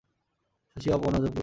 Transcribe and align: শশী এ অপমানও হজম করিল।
শশী 0.75 0.87
এ 0.89 0.93
অপমানও 0.93 1.17
হজম 1.17 1.27
করিল। 1.27 1.39